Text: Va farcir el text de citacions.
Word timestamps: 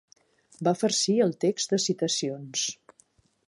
Va 0.67 0.73
farcir 0.83 1.15
el 1.27 1.35
text 1.45 1.75
de 1.75 1.79
citacions. 1.85 2.65